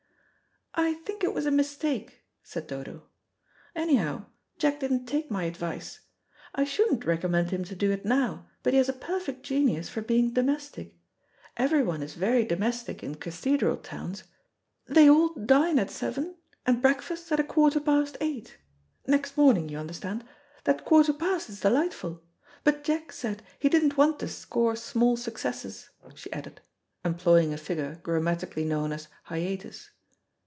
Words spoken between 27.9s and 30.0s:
grammatically known as "hiatus."